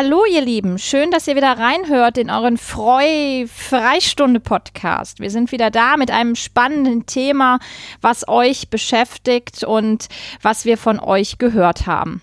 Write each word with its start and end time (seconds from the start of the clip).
Hallo 0.00 0.22
ihr 0.30 0.42
Lieben, 0.42 0.78
schön, 0.78 1.10
dass 1.10 1.26
ihr 1.26 1.34
wieder 1.34 1.58
reinhört 1.58 2.18
in 2.18 2.30
euren 2.30 2.56
Freu-Freistunde-Podcast. 2.56 5.18
Wir 5.18 5.28
sind 5.28 5.50
wieder 5.50 5.72
da 5.72 5.96
mit 5.96 6.12
einem 6.12 6.36
spannenden 6.36 7.06
Thema, 7.06 7.58
was 8.00 8.28
euch 8.28 8.70
beschäftigt 8.70 9.64
und 9.64 10.06
was 10.40 10.64
wir 10.64 10.78
von 10.78 11.00
euch 11.00 11.38
gehört 11.38 11.88
haben. 11.88 12.22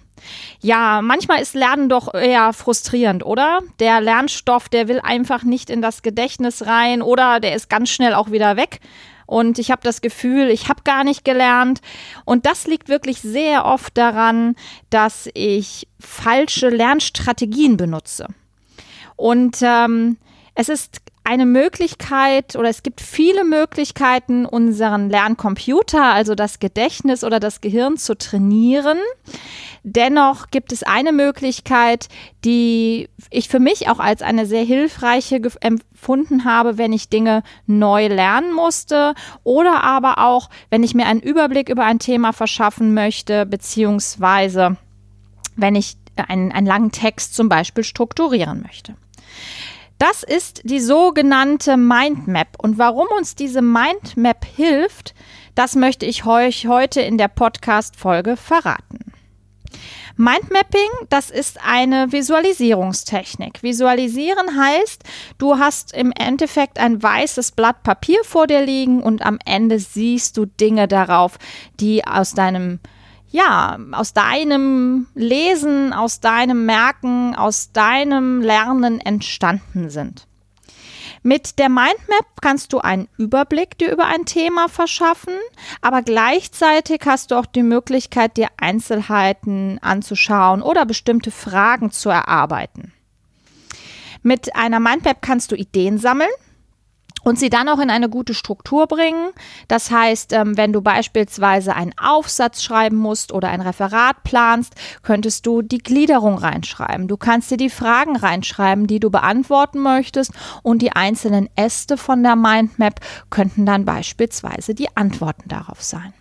Ja, 0.62 1.02
manchmal 1.02 1.42
ist 1.42 1.54
Lernen 1.54 1.90
doch 1.90 2.14
eher 2.14 2.54
frustrierend, 2.54 3.26
oder? 3.26 3.60
Der 3.82 4.00
Lernstoff, 4.00 4.70
der 4.70 4.88
will 4.88 5.02
einfach 5.02 5.44
nicht 5.44 5.70
in 5.70 5.82
das 5.82 6.02
Gedächtnis 6.02 6.66
rein 6.66 7.02
oder 7.02 7.42
der 7.42 7.56
ist 7.56 7.70
ganz 7.70 7.90
schnell 7.90 8.14
auch 8.14 8.32
wieder 8.32 8.56
weg 8.56 8.80
und 9.26 9.60
ich 9.60 9.72
habe 9.72 9.82
das 9.84 10.02
Gefühl, 10.02 10.50
ich 10.50 10.70
habe 10.70 10.84
gar 10.84 11.04
nicht 11.04 11.26
gelernt. 11.26 11.82
Und 12.26 12.46
das 12.46 12.68
liegt 12.68 12.90
wirklich 12.90 13.22
sehr 13.22 13.66
oft 13.66 13.98
daran, 13.98 14.56
dass 14.90 15.30
ich 15.34 15.88
falsche 16.00 16.70
Lernstrategien 16.70 17.78
benutze. 17.78 18.28
Und 19.16 19.58
ähm, 19.62 20.18
es 20.54 20.70
ist 20.70 21.02
eine 21.26 21.46
Möglichkeit 21.46 22.56
oder 22.56 22.70
es 22.70 22.84
gibt 22.84 23.02
viele 23.02 23.44
Möglichkeiten, 23.44 24.46
unseren 24.46 25.10
Lerncomputer, 25.10 26.14
also 26.14 26.36
das 26.36 26.60
Gedächtnis 26.60 27.24
oder 27.24 27.40
das 27.40 27.62
Gehirn 27.62 27.98
zu 27.98 28.16
trainieren. 28.16 28.98
Dennoch 29.84 30.52
gibt 30.52 30.72
es 30.72 30.84
eine 30.84 31.12
Möglichkeit, 31.12 32.10
die 32.44 33.10
ich 33.32 33.50
für 33.50 33.60
mich 33.60 33.90
auch 33.90 34.00
als 34.00 34.22
eine 34.22 34.46
sehr 34.46 34.64
hilfreiche 34.64 35.42
empfunden 35.62 36.46
habe, 36.46 36.78
wenn 36.78 36.94
ich 36.94 37.10
Dinge 37.10 37.42
neu 37.66 38.08
lernen 38.08 38.54
musste 38.54 39.16
oder 39.44 39.84
aber 39.84 40.20
auch, 40.20 40.50
wenn 40.70 40.84
ich 40.84 40.94
mir 40.94 41.08
einen 41.08 41.22
Überblick 41.22 41.70
über 41.70 41.86
ein 41.86 42.00
Thema 42.00 42.34
verschaffen 42.34 42.94
möchte, 42.94 43.46
beziehungsweise 43.48 44.78
wenn 45.56 45.76
ich 45.76 45.98
einen, 46.16 46.52
einen 46.52 46.68
langen 46.68 46.92
Text 46.92 47.36
zum 47.36 47.50
Beispiel 47.50 47.84
strukturieren 47.84 48.62
möchte. 48.62 48.96
Das 49.98 50.24
ist 50.24 50.62
die 50.66 50.82
sogenannte 50.82 51.78
Mindmap. 51.78 52.58
Und 52.58 52.78
warum 52.78 53.08
uns 53.18 53.36
diese 53.36 53.62
Mindmap 53.62 54.46
hilft, 54.46 55.14
das 55.56 55.76
möchte 55.76 56.06
ich 56.06 56.26
euch 56.26 56.68
heute 56.68 57.02
in 57.02 57.18
der 57.18 57.30
Podcast-Folge 57.30 58.36
verraten. 58.36 59.00
Mindmapping, 60.18 61.08
das 61.10 61.30
ist 61.30 61.60
eine 61.62 62.12
Visualisierungstechnik. 62.12 63.64
Visualisieren 63.64 64.58
heißt, 64.58 65.04
du 65.38 65.58
hast 65.60 65.94
im 65.94 66.14
Endeffekt 66.14 66.80
ein 66.80 67.04
weißes 67.04 67.52
Blatt 67.52 67.84
Papier 67.84 68.24
vor 68.24 68.48
dir 68.48 68.66
liegen 68.66 69.04
und 69.04 69.26
am 69.26 69.40
Ende 69.46 69.78
siehst 69.80 70.38
du 70.38 70.46
Dinge 70.46 70.88
darauf, 70.88 71.38
die 71.82 72.06
aus 72.08 72.34
deinem 72.34 72.80
ja, 73.36 73.78
aus 73.92 74.14
deinem 74.14 75.08
Lesen, 75.14 75.92
aus 75.92 76.22
deinem 76.22 76.66
Merken, 76.66 77.36
aus 77.36 77.74
deinem 77.74 78.40
Lernen 78.40 79.02
entstanden 79.02 79.90
sind. 79.90 80.26
Mit 81.22 81.60
der 81.60 81.68
Mindmap 81.68 82.40
kannst 82.42 82.72
du 82.72 82.80
einen 82.80 83.10
Überblick 83.18 83.78
dir 83.78 83.92
über 83.92 84.06
ein 84.06 84.26
Thema 84.26 84.70
verschaffen, 84.70 85.34
aber 85.82 86.02
gleichzeitig 86.02 87.02
hast 87.06 87.32
du 87.32 87.36
auch 87.36 87.46
die 87.46 87.64
Möglichkeit, 87.64 88.38
dir 88.38 88.48
Einzelheiten 88.58 89.80
anzuschauen 89.82 90.62
oder 90.62 90.86
bestimmte 90.86 91.32
Fragen 91.32 91.92
zu 91.92 92.10
erarbeiten. 92.10 92.94
Mit 94.24 94.56
einer 94.56 94.80
Mindmap 94.80 95.22
kannst 95.22 95.52
du 95.52 95.56
Ideen 95.56 95.98
sammeln, 95.98 96.30
und 97.26 97.38
sie 97.40 97.50
dann 97.50 97.68
auch 97.68 97.80
in 97.80 97.90
eine 97.90 98.08
gute 98.08 98.34
Struktur 98.34 98.88
bringen. 98.88 99.32
Das 99.68 99.92
heißt, 99.92 100.32
ähm, 100.32 100.56
wenn 100.56 100.72
du 100.72 100.82
beispielsweise 100.82 101.76
einen 101.76 101.92
Aufsatz 101.98 102.64
schreiben 102.64 102.96
musst 102.96 103.34
oder 103.34 103.50
ein 103.50 103.62
Referat 103.62 104.24
planst, 104.24 104.76
könntest 105.02 105.46
du 105.46 105.62
die 105.62 105.80
Gliederung 105.80 106.38
reinschreiben. 106.38 107.08
Du 107.08 107.18
kannst 107.18 107.52
dir 107.52 107.58
die 107.58 107.70
Fragen 107.70 108.16
reinschreiben, 108.16 108.88
die 108.88 109.00
du 109.00 109.10
beantworten 109.10 109.82
möchtest 109.82 110.32
und 110.62 110.82
die 110.82 110.92
einzelnen 110.92 111.50
Äste 111.56 111.98
von 111.98 112.24
der 112.24 112.36
Mindmap 112.36 113.02
könnten 113.30 113.66
dann 113.66 113.86
beispielsweise 113.86 114.76
die 114.76 114.96
Antworten 114.96 115.50
darauf 115.50 115.82
sein. 115.82 116.14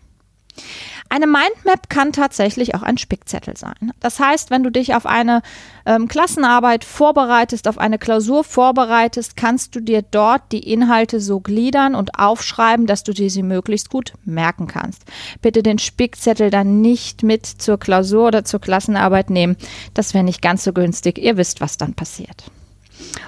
Eine 1.15 1.29
Mindmap 1.29 1.89
kann 1.89 2.11
tatsächlich 2.11 2.75
auch 2.75 2.83
ein 2.83 2.99
Spickzettel 2.99 3.57
sein. 3.57 3.93
Das 4.01 4.19
heißt, 4.19 4.51
wenn 4.51 4.65
du 4.65 4.71
dich 4.71 4.97
auf 4.97 5.07
eine 5.07 5.43
ähm, 5.87 6.09
Klassenarbeit 6.09 6.83
vorbereitest, 6.83 7.69
auf 7.69 7.79
eine 7.79 8.01
Klausur 8.01 8.43
vorbereitest, 8.43 9.37
kannst 9.37 9.77
du 9.77 9.81
dir 9.81 10.03
dort 10.03 10.43
die 10.51 10.73
Inhalte 10.73 11.21
so 11.21 11.39
gliedern 11.39 11.95
und 11.95 12.19
aufschreiben, 12.19 12.89
dass 12.89 13.05
du 13.05 13.13
dir 13.13 13.31
sie 13.31 13.45
möglichst 13.45 13.91
gut 13.91 14.15
merken 14.25 14.67
kannst. 14.67 15.05
Bitte 15.41 15.63
den 15.63 15.79
Spickzettel 15.79 16.51
dann 16.51 16.81
nicht 16.81 17.23
mit 17.23 17.47
zur 17.47 17.79
Klausur 17.79 18.27
oder 18.27 18.45
zur 18.45 18.61
Klassenarbeit 18.61 19.31
nehmen. 19.31 19.57
Das 19.95 20.15
wäre 20.15 20.25
nicht 20.25 20.43
ganz 20.43 20.65
so 20.65 20.73
günstig. 20.73 21.19
Ihr 21.19 21.37
wisst, 21.37 21.61
was 21.61 21.79
dann 21.79 21.95
passiert. 21.95 22.43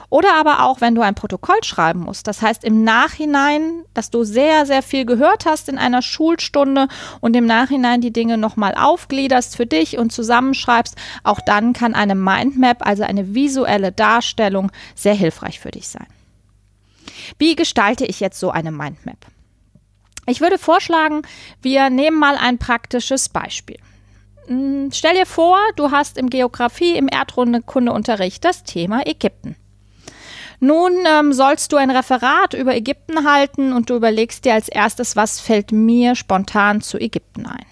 Oder 0.08 0.34
aber 0.34 0.62
auch, 0.62 0.80
wenn 0.80 0.94
du 0.94 1.02
ein 1.02 1.14
Protokoll 1.14 1.62
schreiben 1.64 2.00
musst. 2.00 2.26
Das 2.26 2.42
heißt 2.42 2.64
im 2.64 2.84
Nachhinein, 2.84 3.84
dass 3.94 4.10
du 4.10 4.24
sehr, 4.24 4.66
sehr 4.66 4.82
viel 4.82 5.04
gehört 5.04 5.46
hast 5.46 5.68
in 5.68 5.78
einer 5.78 6.02
Schulstunde 6.02 6.88
und 7.20 7.34
im 7.34 7.46
Nachhinein 7.46 8.00
die 8.00 8.12
Dinge 8.12 8.38
nochmal 8.38 8.74
aufgliederst 8.76 9.56
für 9.56 9.66
dich 9.66 9.98
und 9.98 10.12
zusammenschreibst. 10.12 10.96
Auch 11.24 11.40
dann 11.40 11.72
kann 11.72 11.94
eine 11.94 12.14
Mindmap, 12.14 12.86
also 12.86 13.02
eine 13.02 13.34
visuelle 13.34 13.92
Darstellung, 13.92 14.70
sehr 14.94 15.14
hilfreich 15.14 15.58
für 15.58 15.70
dich 15.70 15.88
sein. 15.88 16.06
Wie 17.38 17.56
gestalte 17.56 18.06
ich 18.06 18.20
jetzt 18.20 18.38
so 18.38 18.50
eine 18.50 18.70
Mindmap? 18.70 19.18
Ich 20.26 20.40
würde 20.40 20.58
vorschlagen, 20.58 21.22
wir 21.62 21.88
nehmen 21.90 22.18
mal 22.18 22.36
ein 22.36 22.58
praktisches 22.58 23.28
Beispiel. 23.28 23.78
Hm, 24.46 24.90
stell 24.92 25.14
dir 25.14 25.26
vor, 25.26 25.58
du 25.76 25.90
hast 25.90 26.18
im 26.18 26.30
Geografie, 26.30 26.96
im 26.96 27.08
Erdkundeunterricht 27.08 28.44
das 28.44 28.64
Thema 28.64 29.06
Ägypten. 29.06 29.56
Nun 30.58 30.92
ähm, 31.06 31.32
sollst 31.32 31.72
du 31.72 31.76
ein 31.76 31.90
Referat 31.90 32.54
über 32.54 32.74
Ägypten 32.74 33.30
halten 33.30 33.72
und 33.72 33.90
du 33.90 33.96
überlegst 33.96 34.44
dir 34.44 34.54
als 34.54 34.68
erstes, 34.68 35.14
was 35.14 35.40
fällt 35.40 35.70
mir 35.70 36.14
spontan 36.14 36.80
zu 36.80 36.98
Ägypten 36.98 37.46
ein. 37.46 37.66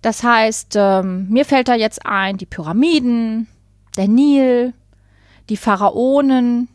Das 0.00 0.22
heißt, 0.22 0.74
ähm, 0.76 1.28
mir 1.28 1.44
fällt 1.44 1.68
da 1.68 1.74
jetzt 1.74 2.06
ein 2.06 2.38
die 2.38 2.46
Pyramiden, 2.46 3.48
der 3.96 4.08
Nil, 4.08 4.72
die 5.48 5.56
Pharaonen, 5.56 6.68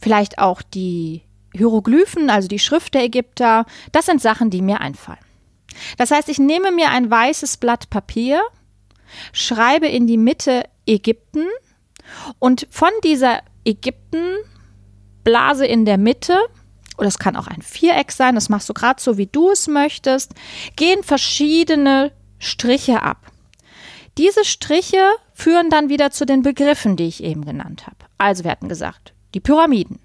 vielleicht 0.00 0.38
auch 0.38 0.62
die 0.62 1.22
Hieroglyphen, 1.52 2.30
also 2.30 2.48
die 2.48 2.58
Schrift 2.58 2.94
der 2.94 3.04
Ägypter. 3.04 3.66
Das 3.92 4.06
sind 4.06 4.20
Sachen, 4.22 4.50
die 4.50 4.62
mir 4.62 4.80
einfallen. 4.80 5.18
Das 5.96 6.10
heißt, 6.10 6.28
ich 6.28 6.38
nehme 6.38 6.72
mir 6.72 6.90
ein 6.90 7.10
weißes 7.10 7.56
Blatt 7.56 7.90
Papier, 7.90 8.42
schreibe 9.32 9.88
in 9.88 10.06
die 10.06 10.18
Mitte 10.18 10.64
Ägypten 10.86 11.46
und 12.38 12.66
von 12.70 12.90
dieser 13.04 13.40
Ägyptenblase 13.64 15.66
in 15.66 15.84
der 15.84 15.98
Mitte, 15.98 16.38
oder 16.98 17.08
es 17.08 17.18
kann 17.18 17.36
auch 17.36 17.46
ein 17.46 17.62
Viereck 17.62 18.12
sein, 18.12 18.34
das 18.34 18.48
machst 18.48 18.68
du 18.68 18.74
gerade 18.74 19.00
so, 19.00 19.16
wie 19.16 19.26
du 19.26 19.50
es 19.50 19.68
möchtest, 19.68 20.34
gehen 20.76 21.02
verschiedene 21.02 22.12
Striche 22.38 23.02
ab. 23.02 23.26
Diese 24.18 24.44
Striche 24.44 25.02
führen 25.32 25.70
dann 25.70 25.88
wieder 25.88 26.10
zu 26.10 26.26
den 26.26 26.42
Begriffen, 26.42 26.96
die 26.96 27.06
ich 27.06 27.22
eben 27.22 27.44
genannt 27.44 27.86
habe. 27.86 27.96
Also 28.18 28.44
wir 28.44 28.50
hatten 28.50 28.68
gesagt, 28.68 29.14
die 29.34 29.40
Pyramiden. 29.40 30.00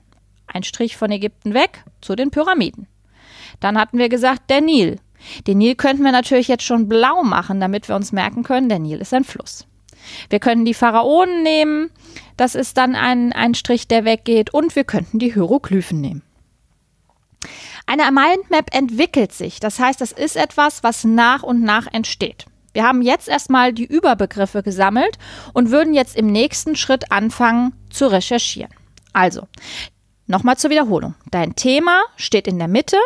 Ein 0.47 0.63
Strich 0.63 0.95
von 0.95 1.11
Ägypten 1.11 1.53
weg 1.53 1.83
zu 2.01 2.15
den 2.15 2.31
Pyramiden. 2.31 2.87
Dann 3.59 3.77
hatten 3.77 3.97
wir 3.97 4.09
gesagt, 4.09 4.49
der 4.49 4.61
Nil. 4.61 4.99
Den 5.47 5.57
Nil 5.59 5.75
könnten 5.75 6.03
wir 6.03 6.11
natürlich 6.11 6.47
jetzt 6.47 6.63
schon 6.63 6.87
blau 6.87 7.23
machen, 7.23 7.59
damit 7.59 7.87
wir 7.87 7.95
uns 7.95 8.11
merken 8.11 8.43
können, 8.43 8.69
der 8.69 8.79
Nil 8.79 8.99
ist 8.99 9.13
ein 9.13 9.23
Fluss. 9.23 9.65
Wir 10.29 10.39
können 10.39 10.65
die 10.65 10.73
Pharaonen 10.73 11.43
nehmen, 11.43 11.89
das 12.37 12.55
ist 12.55 12.77
dann 12.77 12.95
ein, 12.95 13.33
ein 13.33 13.55
Strich, 13.55 13.87
der 13.87 14.05
weggeht, 14.05 14.53
und 14.53 14.75
wir 14.75 14.83
könnten 14.83 15.19
die 15.19 15.33
Hieroglyphen 15.33 15.99
nehmen. 15.99 16.21
Eine 17.87 18.03
Mindmap 18.11 18.73
entwickelt 18.75 19.31
sich, 19.31 19.59
das 19.59 19.79
heißt, 19.79 20.01
das 20.01 20.11
ist 20.11 20.35
etwas, 20.35 20.83
was 20.83 21.03
nach 21.03 21.43
und 21.43 21.61
nach 21.61 21.87
entsteht. 21.91 22.45
Wir 22.73 22.83
haben 22.83 23.01
jetzt 23.01 23.29
erstmal 23.29 23.71
die 23.71 23.85
Überbegriffe 23.85 24.61
gesammelt 24.61 25.17
und 25.53 25.71
würden 25.71 25.93
jetzt 25.93 26.15
im 26.17 26.27
nächsten 26.27 26.75
Schritt 26.75 27.11
anfangen 27.11 27.73
zu 27.89 28.07
recherchieren. 28.07 28.71
Also, 29.13 29.47
nochmal 30.27 30.57
zur 30.57 30.71
Wiederholung. 30.71 31.15
Dein 31.31 31.55
Thema 31.55 32.01
steht 32.17 32.47
in 32.47 32.57
der 32.57 32.67
Mitte 32.67 32.97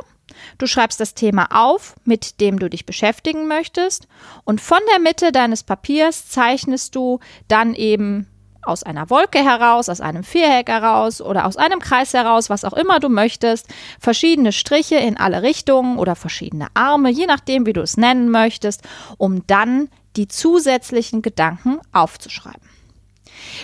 Du 0.57 0.67
schreibst 0.67 0.99
das 0.99 1.13
Thema 1.13 1.47
auf, 1.51 1.95
mit 2.03 2.41
dem 2.41 2.59
du 2.59 2.69
dich 2.69 2.85
beschäftigen 2.85 3.47
möchtest 3.47 4.07
und 4.43 4.61
von 4.61 4.79
der 4.93 4.99
Mitte 4.99 5.31
deines 5.31 5.63
Papiers 5.63 6.27
zeichnest 6.29 6.95
du 6.95 7.19
dann 7.47 7.73
eben 7.73 8.27
aus 8.61 8.83
einer 8.83 9.09
Wolke 9.09 9.39
heraus, 9.39 9.89
aus 9.89 10.01
einem 10.01 10.23
Viereck 10.23 10.69
heraus 10.69 11.21
oder 11.21 11.45
aus 11.45 11.57
einem 11.57 11.79
Kreis 11.79 12.13
heraus, 12.13 12.49
was 12.49 12.65
auch 12.65 12.73
immer 12.73 12.99
du 12.99 13.09
möchtest, 13.09 13.67
verschiedene 13.99 14.51
Striche 14.51 14.95
in 14.95 15.17
alle 15.17 15.41
Richtungen 15.41 15.97
oder 15.97 16.15
verschiedene 16.15 16.67
Arme, 16.73 17.09
je 17.09 17.25
nachdem, 17.25 17.65
wie 17.65 17.73
du 17.73 17.81
es 17.81 17.97
nennen 17.97 18.29
möchtest, 18.29 18.83
um 19.17 19.45
dann 19.47 19.89
die 20.15 20.27
zusätzlichen 20.27 21.21
Gedanken 21.21 21.79
aufzuschreiben. 21.91 22.67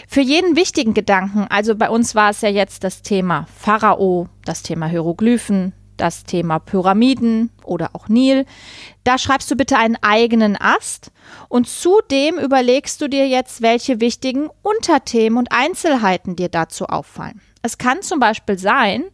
Für 0.08 0.22
jeden 0.22 0.56
wichtigen 0.56 0.94
Gedanken, 0.94 1.48
also 1.50 1.76
bei 1.76 1.90
uns 1.90 2.16
war 2.16 2.30
es 2.30 2.42
ja 2.42 2.50
jetzt 2.50 2.84
das 2.84 3.02
Thema 3.02 3.48
Pharao, 3.60 4.30
das 4.46 4.64
Thema 4.64 4.88
Hieroglyphen, 4.88 5.74
das 5.98 6.24
Thema 6.24 6.60
Pyramiden 6.60 7.50
oder 7.64 7.92
auch 7.94 8.08
Nil. 8.08 8.46
Da 9.04 9.18
schreibst 9.18 9.50
du 9.52 9.56
bitte 9.56 9.78
einen 9.78 9.98
eigenen 10.02 10.60
Ast 10.60 11.12
und 11.50 11.68
zudem 11.68 12.38
überlegst 12.38 13.02
du 13.02 13.08
dir 13.08 13.28
jetzt, 13.28 13.62
welche 13.62 14.00
wichtigen 14.00 14.50
Unterthemen 14.62 15.38
und 15.38 15.52
Einzelheiten 15.52 16.36
dir 16.36 16.50
dazu 16.50 16.86
auffallen. 16.86 17.42
Es 17.66 17.80
kann 17.80 18.04
zum 18.04 18.20
Beispiel 18.20 18.60
sein, 18.60 19.06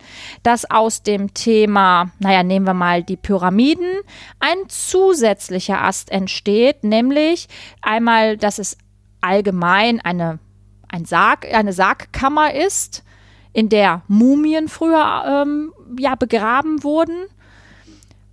dass 0.43 0.69
aus 0.69 1.03
dem 1.03 1.33
Thema, 1.33 2.11
naja, 2.19 2.43
nehmen 2.43 2.65
wir 2.65 2.73
mal 2.73 3.01
die 3.01 3.15
Pyramiden, 3.15 4.01
ein 4.41 4.57
zusätzlicher 4.67 5.81
Ast 5.81 6.11
entsteht, 6.11 6.83
nämlich 6.83 7.47
einmal, 7.81 8.35
dass 8.35 8.59
es 8.59 8.77
allgemein 9.21 10.01
eine, 10.01 10.39
ein 10.89 11.05
Sarg, 11.05 11.45
eine 11.45 11.71
Sargkammer 11.71 12.53
ist, 12.53 13.05
in 13.53 13.69
der 13.69 14.01
Mumien 14.07 14.67
früher 14.67 15.23
ähm, 15.25 15.73
ja, 15.97 16.15
begraben 16.15 16.83
wurden. 16.83 17.15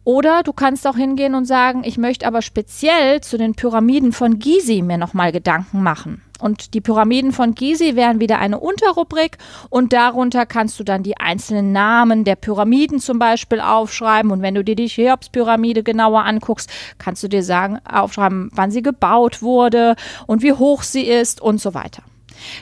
Oder 0.09 0.43
du 0.43 0.55
kannst 0.55 0.87
auch 0.87 0.97
hingehen 0.97 1.35
und 1.35 1.44
sagen, 1.44 1.82
ich 1.85 1.99
möchte 1.99 2.26
aber 2.26 2.41
speziell 2.41 3.20
zu 3.20 3.37
den 3.37 3.55
Pyramiden 3.55 4.12
von 4.12 4.38
Gizi 4.38 4.81
mir 4.81 4.97
nochmal 4.97 5.32
Gedanken 5.32 5.82
machen. 5.82 6.23
Und 6.38 6.73
die 6.73 6.81
Pyramiden 6.81 7.32
von 7.32 7.55
Gizi 7.55 7.94
wären 7.94 8.19
wieder 8.19 8.38
eine 8.38 8.59
Unterrubrik 8.59 9.37
und 9.69 9.93
darunter 9.93 10.47
kannst 10.47 10.81
du 10.81 10.85
dann 10.85 11.03
die 11.03 11.19
einzelnen 11.19 11.73
Namen 11.73 12.25
der 12.25 12.37
Pyramiden 12.37 13.00
zum 13.00 13.19
Beispiel 13.19 13.61
aufschreiben. 13.61 14.31
Und 14.31 14.41
wenn 14.41 14.55
du 14.55 14.65
dir 14.65 14.76
die 14.76 14.87
Cheops-Pyramide 14.87 15.82
genauer 15.82 16.25
anguckst, 16.25 16.70
kannst 16.97 17.23
du 17.23 17.29
dir 17.29 17.43
sagen, 17.43 17.79
aufschreiben, 17.85 18.50
wann 18.55 18.70
sie 18.70 18.82
gebaut 18.82 19.43
wurde 19.43 19.94
und 20.26 20.43
wie 20.43 20.55
hoch 20.55 20.85
sie 20.85 21.03
ist 21.03 21.43
und 21.43 21.61
so 21.61 21.75
weiter. 21.75 22.03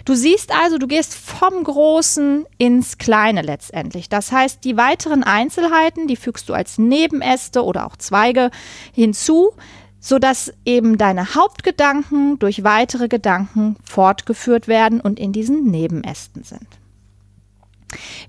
Du 0.04 0.14
siehst 0.14 0.52
also, 0.52 0.78
du 0.78 0.86
gehst 0.86 1.14
vom 1.14 1.64
Großen 1.64 2.46
ins 2.58 2.98
Kleine 2.98 3.42
letztendlich. 3.42 4.08
Das 4.08 4.32
heißt, 4.32 4.64
die 4.64 4.76
weiteren 4.76 5.22
Einzelheiten, 5.22 6.06
die 6.06 6.16
fügst 6.16 6.48
du 6.48 6.54
als 6.54 6.78
Nebenäste 6.78 7.64
oder 7.64 7.86
auch 7.86 7.96
Zweige 7.96 8.50
hinzu, 8.92 9.52
sodass 10.00 10.52
eben 10.64 10.98
deine 10.98 11.34
Hauptgedanken 11.34 12.38
durch 12.38 12.64
weitere 12.64 13.08
Gedanken 13.08 13.76
fortgeführt 13.84 14.68
werden 14.68 15.00
und 15.00 15.18
in 15.18 15.32
diesen 15.32 15.64
Nebenästen 15.64 16.44
sind. 16.44 16.66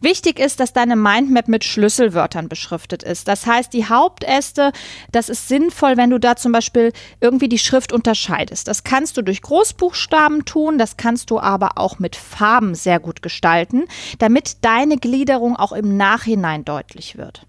Wichtig 0.01 0.39
ist, 0.39 0.59
dass 0.59 0.73
deine 0.73 0.95
Mindmap 0.95 1.47
mit 1.47 1.63
Schlüsselwörtern 1.63 2.47
beschriftet 2.47 3.01
ist. 3.01 3.27
Das 3.27 3.45
heißt, 3.45 3.73
die 3.73 3.85
Hauptäste, 3.85 4.71
das 5.11 5.29
ist 5.29 5.47
sinnvoll, 5.47 5.97
wenn 5.97 6.11
du 6.11 6.19
da 6.19 6.35
zum 6.35 6.51
Beispiel 6.51 6.93
irgendwie 7.21 7.49
die 7.49 7.57
Schrift 7.57 7.91
unterscheidest. 7.91 8.67
Das 8.67 8.83
kannst 8.83 9.17
du 9.17 9.23
durch 9.23 9.41
Großbuchstaben 9.41 10.45
tun, 10.45 10.77
das 10.77 10.97
kannst 10.97 11.31
du 11.31 11.39
aber 11.39 11.71
auch 11.77 11.97
mit 11.97 12.15
Farben 12.15 12.75
sehr 12.75 12.99
gut 12.99 13.21
gestalten, 13.21 13.85
damit 14.19 14.57
deine 14.63 14.97
Gliederung 14.97 15.55
auch 15.55 15.71
im 15.71 15.97
Nachhinein 15.97 16.63
deutlich 16.63 17.17
wird. 17.17 17.46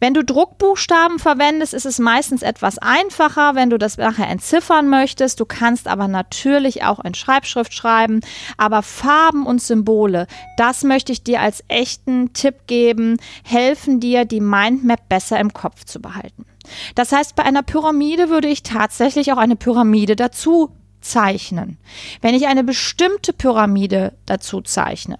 Wenn 0.00 0.14
du 0.14 0.24
Druckbuchstaben 0.24 1.18
verwendest, 1.18 1.74
ist 1.74 1.84
es 1.84 1.98
meistens 1.98 2.40
etwas 2.40 2.78
einfacher, 2.78 3.54
wenn 3.54 3.68
du 3.68 3.76
das 3.76 3.98
nachher 3.98 4.28
entziffern 4.28 4.88
möchtest. 4.88 5.38
Du 5.38 5.44
kannst 5.44 5.86
aber 5.86 6.08
natürlich 6.08 6.82
auch 6.84 7.04
in 7.04 7.12
Schreibschrift 7.12 7.74
schreiben. 7.74 8.20
Aber 8.56 8.82
Farben 8.82 9.46
und 9.46 9.60
Symbole, 9.60 10.26
das 10.56 10.84
möchte 10.84 11.12
ich 11.12 11.22
dir 11.22 11.42
als 11.42 11.62
echten 11.68 12.32
Tipp 12.32 12.66
geben, 12.66 13.18
helfen 13.44 14.00
dir, 14.00 14.24
die 14.24 14.40
Mindmap 14.40 15.06
besser 15.10 15.38
im 15.38 15.52
Kopf 15.52 15.84
zu 15.84 16.00
behalten. 16.00 16.46
Das 16.94 17.12
heißt, 17.12 17.36
bei 17.36 17.42
einer 17.42 17.62
Pyramide 17.62 18.30
würde 18.30 18.48
ich 18.48 18.62
tatsächlich 18.62 19.32
auch 19.32 19.38
eine 19.38 19.56
Pyramide 19.56 20.16
dazu 20.16 20.70
zeichnen. 21.02 21.78
Wenn 22.22 22.34
ich 22.34 22.46
eine 22.46 22.64
bestimmte 22.64 23.34
Pyramide 23.34 24.14
dazu 24.24 24.62
zeichne, 24.62 25.18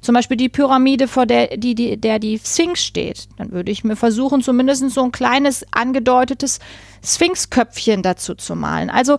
zum 0.00 0.14
Beispiel 0.14 0.36
die 0.36 0.48
Pyramide, 0.48 1.08
vor 1.08 1.26
der 1.26 1.56
die, 1.56 1.74
die, 1.74 1.96
der 1.96 2.18
die 2.18 2.38
Sphinx 2.38 2.82
steht. 2.82 3.28
Dann 3.36 3.52
würde 3.52 3.70
ich 3.70 3.84
mir 3.84 3.96
versuchen, 3.96 4.42
zumindest 4.42 4.90
so 4.90 5.02
ein 5.02 5.12
kleines 5.12 5.64
angedeutetes 5.72 6.60
Sphinxköpfchen 7.04 8.02
dazu 8.02 8.34
zu 8.34 8.56
malen. 8.56 8.90
Also 8.90 9.18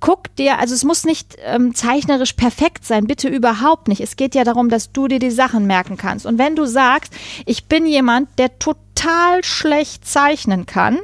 guck 0.00 0.34
dir, 0.36 0.58
also 0.58 0.74
es 0.74 0.84
muss 0.84 1.04
nicht 1.04 1.36
ähm, 1.44 1.74
zeichnerisch 1.74 2.32
perfekt 2.32 2.84
sein, 2.84 3.06
bitte 3.06 3.28
überhaupt 3.28 3.88
nicht. 3.88 4.00
Es 4.00 4.16
geht 4.16 4.34
ja 4.34 4.44
darum, 4.44 4.68
dass 4.68 4.92
du 4.92 5.08
dir 5.08 5.18
die 5.18 5.30
Sachen 5.30 5.66
merken 5.66 5.96
kannst. 5.96 6.26
Und 6.26 6.38
wenn 6.38 6.56
du 6.56 6.66
sagst, 6.66 7.14
ich 7.46 7.66
bin 7.66 7.86
jemand, 7.86 8.28
der 8.38 8.58
total 8.58 9.44
schlecht 9.44 10.06
zeichnen 10.06 10.66
kann, 10.66 10.98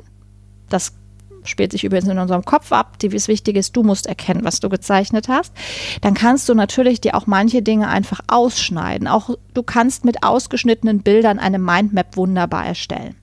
das 0.69 0.93
spielt 1.49 1.73
sich 1.73 1.85
übrigens 1.85 2.09
in 2.09 2.19
unserem 2.19 2.45
Kopf 2.45 2.73
ab. 2.73 2.99
Das 3.00 3.29
Wichtige 3.29 3.59
ist, 3.59 3.77
du 3.77 3.83
musst 3.83 4.06
erkennen, 4.06 4.45
was 4.45 4.61
du 4.61 4.69
gezeichnet 4.69 5.29
hast. 5.29 5.53
Dann 6.00 6.15
kannst 6.15 6.49
du 6.49 6.55
natürlich 6.55 7.00
dir 7.00 7.15
auch 7.15 7.27
manche 7.27 7.62
Dinge 7.62 7.89
einfach 7.89 8.21
ausschneiden. 8.29 9.09
Auch 9.09 9.31
du 9.55 9.62
kannst 9.62 10.05
mit 10.05 10.23
ausgeschnittenen 10.23 11.03
Bildern 11.03 11.39
eine 11.39 11.59
Mindmap 11.59 12.17
wunderbar 12.17 12.67
erstellen. 12.67 13.17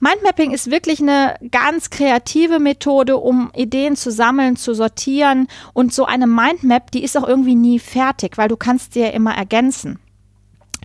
Mindmapping 0.00 0.50
ist 0.50 0.68
wirklich 0.68 1.00
eine 1.00 1.36
ganz 1.52 1.88
kreative 1.90 2.58
Methode, 2.58 3.18
um 3.18 3.52
Ideen 3.54 3.94
zu 3.94 4.10
sammeln, 4.10 4.56
zu 4.56 4.74
sortieren. 4.74 5.46
Und 5.74 5.94
so 5.94 6.06
eine 6.06 6.26
Mindmap, 6.26 6.90
die 6.90 7.04
ist 7.04 7.16
auch 7.16 7.26
irgendwie 7.26 7.54
nie 7.54 7.78
fertig, 7.78 8.36
weil 8.36 8.48
du 8.48 8.56
kannst 8.56 8.94
sie 8.94 9.00
ja 9.00 9.10
immer 9.10 9.36
ergänzen. 9.36 10.00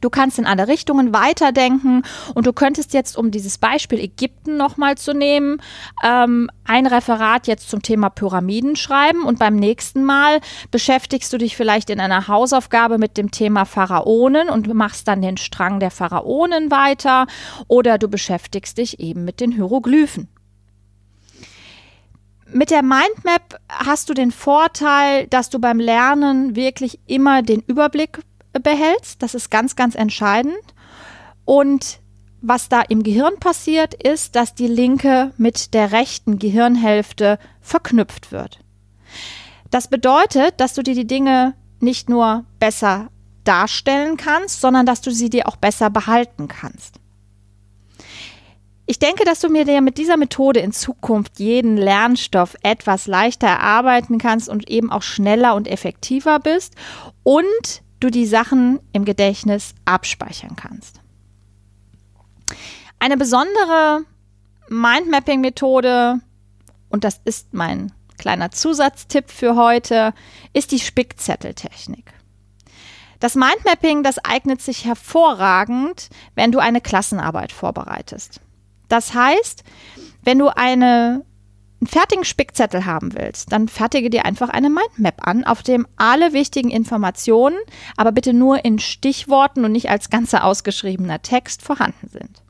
Du 0.01 0.09
kannst 0.09 0.37
in 0.37 0.45
alle 0.45 0.67
Richtungen 0.67 1.13
weiterdenken 1.13 2.03
und 2.35 2.45
du 2.45 2.53
könntest 2.53 2.93
jetzt, 2.93 3.17
um 3.17 3.31
dieses 3.31 3.57
Beispiel 3.57 3.99
Ägypten 3.99 4.55
nochmal 4.55 4.95
zu 4.95 5.13
nehmen, 5.13 5.61
ähm, 6.03 6.49
ein 6.65 6.85
Referat 6.85 7.47
jetzt 7.47 7.69
zum 7.69 7.81
Thema 7.81 8.09
Pyramiden 8.09 8.75
schreiben 8.75 9.23
und 9.23 9.39
beim 9.39 9.55
nächsten 9.55 10.03
Mal 10.03 10.39
beschäftigst 10.69 11.33
du 11.33 11.37
dich 11.37 11.57
vielleicht 11.57 11.89
in 11.89 11.99
einer 11.99 12.27
Hausaufgabe 12.27 12.97
mit 12.99 13.17
dem 13.17 13.31
Thema 13.31 13.65
Pharaonen 13.65 14.49
und 14.49 14.71
machst 14.73 15.07
dann 15.07 15.21
den 15.21 15.37
Strang 15.37 15.79
der 15.79 15.91
Pharaonen 15.91 16.69
weiter 16.69 17.25
oder 17.67 17.97
du 17.97 18.07
beschäftigst 18.07 18.77
dich 18.77 18.99
eben 18.99 19.25
mit 19.25 19.39
den 19.39 19.51
Hieroglyphen. 19.51 20.27
Mit 22.53 22.71
der 22.71 22.81
Mindmap 22.81 23.59
hast 23.69 24.09
du 24.09 24.13
den 24.13 24.31
Vorteil, 24.31 25.27
dass 25.27 25.49
du 25.49 25.59
beim 25.59 25.79
Lernen 25.79 26.55
wirklich 26.55 26.99
immer 27.05 27.41
den 27.41 27.61
Überblick 27.61 28.19
behältst. 28.59 29.21
Das 29.21 29.35
ist 29.35 29.49
ganz, 29.49 29.75
ganz 29.75 29.95
entscheidend. 29.95 30.57
Und 31.45 31.99
was 32.41 32.69
da 32.69 32.81
im 32.81 33.03
Gehirn 33.03 33.39
passiert, 33.39 33.93
ist, 33.93 34.35
dass 34.35 34.53
die 34.53 34.67
linke 34.67 35.31
mit 35.37 35.73
der 35.73 35.91
rechten 35.91 36.39
Gehirnhälfte 36.39 37.39
verknüpft 37.61 38.31
wird. 38.31 38.59
Das 39.71 39.87
bedeutet, 39.89 40.59
dass 40.59 40.73
du 40.73 40.83
dir 40.83 40.95
die 40.95 41.07
Dinge 41.07 41.55
nicht 41.79 42.09
nur 42.09 42.45
besser 42.59 43.09
darstellen 43.43 44.17
kannst, 44.17 44.61
sondern 44.61 44.85
dass 44.85 45.01
du 45.01 45.11
sie 45.11 45.29
dir 45.29 45.47
auch 45.47 45.55
besser 45.55 45.89
behalten 45.89 46.47
kannst. 46.47 46.99
Ich 48.89 48.99
denke, 48.99 49.25
dass 49.25 49.41
du 49.41 49.49
mir 49.49 49.81
mit 49.81 49.97
dieser 49.97 50.15
Methode 50.15 50.61
in 50.61 50.71
Zukunft 50.71 51.39
jeden 51.39 51.75
Lernstoff 51.75 52.55
etwas 52.63 53.05
leichter 53.07 53.47
erarbeiten 53.47 54.17
kannst 54.17 54.47
und 54.47 54.69
eben 54.69 54.91
auch 54.91 55.01
schneller 55.01 55.55
und 55.55 55.67
effektiver 55.67 56.39
bist 56.39 56.73
und 57.23 57.81
du 57.99 58.09
die 58.09 58.25
Sachen 58.25 58.79
im 58.91 59.05
Gedächtnis 59.05 59.73
abspeichern 59.85 60.55
kannst. 60.55 61.01
Eine 62.99 63.17
besondere 63.17 64.05
Mindmapping-Methode, 64.69 66.19
und 66.89 67.03
das 67.03 67.21
ist 67.25 67.53
mein 67.53 67.91
kleiner 68.17 68.51
Zusatztipp 68.51 69.29
für 69.29 69.55
heute, 69.55 70.13
ist 70.53 70.71
die 70.71 70.79
Spickzetteltechnik. 70.79 72.13
Das 73.19 73.35
Mindmapping, 73.35 74.03
das 74.03 74.19
eignet 74.19 74.61
sich 74.61 74.85
hervorragend, 74.85 76.09
wenn 76.35 76.51
du 76.51 76.59
eine 76.59 76.81
Klassenarbeit 76.81 77.51
vorbereitest. 77.51 78.41
Das 78.89 79.13
heißt, 79.13 79.63
wenn 80.21 80.39
du 80.39 80.55
eine 80.55 81.25
einen 81.79 81.87
fertigen 81.87 82.25
Spickzettel 82.25 82.85
haben 82.85 83.13
willst, 83.15 83.51
dann 83.51 83.67
fertige 83.67 84.09
dir 84.09 84.25
einfach 84.25 84.49
eine 84.49 84.69
Mindmap 84.69 85.27
an, 85.27 85.43
auf 85.43 85.61
dem 85.63 85.87
alle 85.95 86.33
wichtigen 86.33 86.71
Informationen, 86.71 87.57
aber 87.95 88.11
bitte 88.11 88.33
nur 88.33 88.65
in 88.65 88.79
Stichworten 88.79 89.63
und 89.63 89.71
nicht 89.71 89.89
als 89.89 90.09
ganzer 90.09 90.43
ausgeschriebener 90.43 91.21
Text 91.21 91.61
vorhanden 91.61 92.09
sind. 92.09 92.41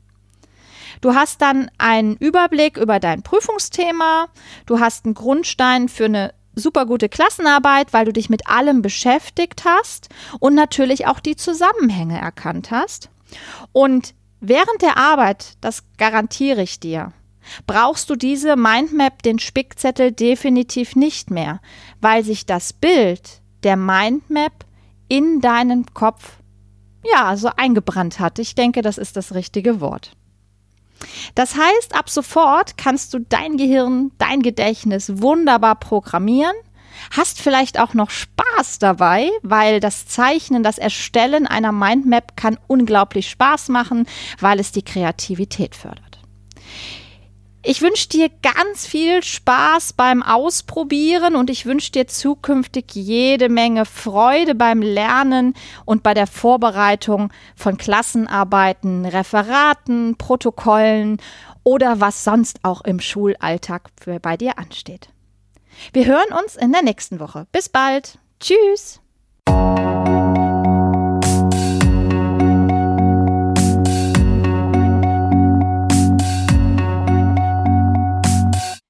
Du 1.00 1.14
hast 1.14 1.42
dann 1.42 1.70
einen 1.78 2.16
Überblick 2.16 2.76
über 2.76 2.98
dein 2.98 3.22
Prüfungsthema, 3.22 4.28
du 4.66 4.80
hast 4.80 5.04
einen 5.04 5.14
Grundstein 5.14 5.88
für 5.88 6.06
eine 6.06 6.34
super 6.54 6.86
gute 6.86 7.08
Klassenarbeit, 7.08 7.92
weil 7.92 8.04
du 8.04 8.12
dich 8.12 8.30
mit 8.30 8.48
allem 8.48 8.82
beschäftigt 8.82 9.64
hast 9.64 10.08
und 10.40 10.54
natürlich 10.54 11.06
auch 11.06 11.20
die 11.20 11.36
Zusammenhänge 11.36 12.20
erkannt 12.20 12.70
hast. 12.70 13.10
Und 13.72 14.14
während 14.40 14.82
der 14.82 14.96
Arbeit, 14.96 15.54
das 15.60 15.84
garantiere 15.98 16.62
ich 16.62 16.80
dir, 16.80 17.12
brauchst 17.66 18.10
du 18.10 18.16
diese 18.16 18.56
Mindmap, 18.56 19.22
den 19.22 19.38
Spickzettel 19.38 20.12
definitiv 20.12 20.96
nicht 20.96 21.30
mehr, 21.30 21.60
weil 22.00 22.24
sich 22.24 22.46
das 22.46 22.72
Bild 22.72 23.40
der 23.62 23.76
Mindmap 23.76 24.64
in 25.08 25.40
deinen 25.40 25.86
Kopf 25.94 26.38
ja 27.02 27.36
so 27.36 27.50
eingebrannt 27.56 28.20
hat. 28.20 28.38
Ich 28.38 28.54
denke, 28.54 28.82
das 28.82 28.98
ist 28.98 29.16
das 29.16 29.34
richtige 29.34 29.80
Wort. 29.80 30.12
Das 31.34 31.54
heißt, 31.56 31.94
ab 31.94 32.10
sofort 32.10 32.76
kannst 32.76 33.14
du 33.14 33.20
dein 33.20 33.56
Gehirn, 33.56 34.10
dein 34.18 34.42
Gedächtnis 34.42 35.20
wunderbar 35.22 35.76
programmieren, 35.76 36.54
Hast 37.10 37.40
vielleicht 37.40 37.78
auch 37.78 37.94
noch 37.94 38.10
Spaß 38.10 38.78
dabei, 38.78 39.30
weil 39.42 39.80
das 39.80 40.06
Zeichnen, 40.06 40.62
das 40.62 40.78
Erstellen 40.78 41.46
einer 41.46 41.72
Mindmap 41.72 42.36
kann 42.36 42.58
unglaublich 42.66 43.30
Spaß 43.30 43.68
machen, 43.68 44.06
weil 44.40 44.60
es 44.60 44.72
die 44.72 44.82
Kreativität 44.82 45.74
fördert. 45.74 46.18
Ich 47.62 47.82
wünsche 47.82 48.08
dir 48.08 48.30
ganz 48.42 48.86
viel 48.86 49.22
Spaß 49.22 49.92
beim 49.94 50.22
Ausprobieren 50.22 51.34
und 51.34 51.50
ich 51.50 51.66
wünsche 51.66 51.90
dir 51.90 52.06
zukünftig 52.06 52.94
jede 52.94 53.48
Menge 53.48 53.84
Freude 53.84 54.54
beim 54.54 54.80
Lernen 54.80 55.54
und 55.84 56.04
bei 56.04 56.14
der 56.14 56.28
Vorbereitung 56.28 57.32
von 57.56 57.76
Klassenarbeiten, 57.76 59.04
Referaten, 59.04 60.16
Protokollen 60.16 61.18
oder 61.64 62.00
was 62.00 62.22
sonst 62.22 62.60
auch 62.62 62.82
im 62.82 63.00
Schulalltag 63.00 63.90
für 64.00 64.20
bei 64.20 64.36
dir 64.36 64.58
ansteht. 64.58 65.10
Wir 65.92 66.06
hören 66.06 66.32
uns 66.42 66.54
in 66.54 66.72
der 66.72 66.82
nächsten 66.82 67.18
Woche. 67.18 67.46
Bis 67.50 67.68
bald. 67.68 68.18
Tschüss. 68.40 69.00